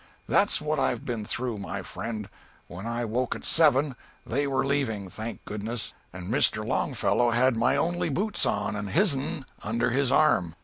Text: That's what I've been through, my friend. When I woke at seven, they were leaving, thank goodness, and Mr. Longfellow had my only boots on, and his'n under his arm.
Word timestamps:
That's 0.25 0.59
what 0.59 0.79
I've 0.79 1.05
been 1.05 1.25
through, 1.25 1.57
my 1.57 1.83
friend. 1.83 2.27
When 2.65 2.87
I 2.87 3.05
woke 3.05 3.35
at 3.35 3.45
seven, 3.45 3.95
they 4.25 4.47
were 4.47 4.65
leaving, 4.65 5.11
thank 5.11 5.45
goodness, 5.45 5.93
and 6.11 6.33
Mr. 6.33 6.65
Longfellow 6.65 7.29
had 7.29 7.55
my 7.55 7.75
only 7.77 8.09
boots 8.09 8.43
on, 8.47 8.75
and 8.75 8.89
his'n 8.89 9.45
under 9.61 9.91
his 9.91 10.11
arm. 10.11 10.55